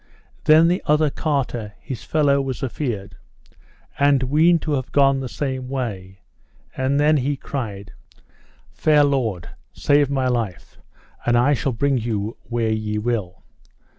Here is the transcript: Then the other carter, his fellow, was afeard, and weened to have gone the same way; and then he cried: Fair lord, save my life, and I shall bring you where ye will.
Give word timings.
Then 0.45 0.67
the 0.67 0.81
other 0.87 1.11
carter, 1.11 1.73
his 1.79 2.03
fellow, 2.03 2.41
was 2.41 2.63
afeard, 2.63 3.17
and 3.99 4.23
weened 4.23 4.63
to 4.63 4.71
have 4.71 4.91
gone 4.91 5.19
the 5.19 5.29
same 5.29 5.69
way; 5.69 6.21
and 6.75 6.99
then 6.99 7.17
he 7.17 7.37
cried: 7.37 7.93
Fair 8.71 9.03
lord, 9.03 9.49
save 9.73 10.09
my 10.09 10.27
life, 10.27 10.79
and 11.23 11.37
I 11.37 11.53
shall 11.53 11.71
bring 11.71 11.99
you 11.99 12.35
where 12.49 12.71
ye 12.71 12.97
will. 12.97 13.43